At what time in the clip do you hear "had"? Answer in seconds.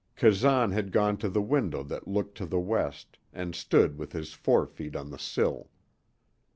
0.71-0.91